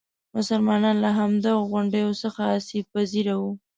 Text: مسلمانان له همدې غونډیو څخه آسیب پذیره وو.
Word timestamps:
مسلمانان 0.35 0.95
له 1.05 1.09
همدې 1.19 1.53
غونډیو 1.71 2.09
څخه 2.23 2.41
آسیب 2.57 2.85
پذیره 2.93 3.35
وو. 3.41 3.51